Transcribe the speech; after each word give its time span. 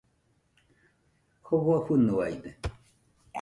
Jofo 1.45 1.73
fɨnoaide 1.85 2.49